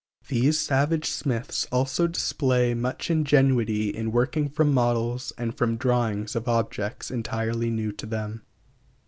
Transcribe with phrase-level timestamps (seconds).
[0.29, 6.47] These savage smiths also display much ingenuity in working from models and from drawings of
[6.47, 8.41] objects entirely new to them.